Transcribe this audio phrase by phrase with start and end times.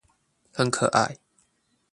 [0.51, 1.19] 很可愛